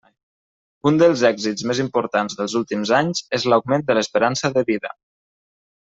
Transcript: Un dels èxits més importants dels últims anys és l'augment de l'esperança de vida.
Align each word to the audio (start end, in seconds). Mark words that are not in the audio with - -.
Un 0.91 0.95
dels 1.01 1.23
èxits 1.29 1.67
més 1.73 1.81
importants 1.83 2.39
dels 2.41 2.57
últims 2.61 2.95
anys 3.03 3.21
és 3.41 3.49
l'augment 3.53 3.87
de 3.91 3.99
l'esperança 3.99 4.53
de 4.59 4.65
vida. 4.73 4.97